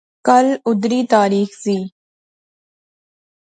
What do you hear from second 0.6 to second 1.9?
آھری تاریخ ذی